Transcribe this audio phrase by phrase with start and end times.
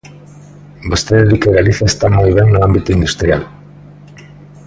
[0.91, 3.43] Vostede di que Galiza está moi ben no ámbito industrial.